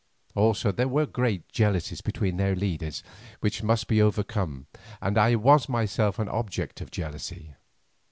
Also 0.33 0.71
there 0.71 0.87
were 0.87 1.05
great 1.05 1.47
jealousies 1.49 2.01
between 2.01 2.37
their 2.37 2.55
leaders 2.55 3.03
which 3.39 3.61
must 3.61 3.87
be 3.87 4.01
overcome, 4.01 4.65
and 4.99 5.15
I 5.15 5.35
was 5.35 5.69
myself 5.69 6.17
an 6.17 6.27
object 6.27 6.81
of 6.81 6.89
jealousy. 6.89 7.53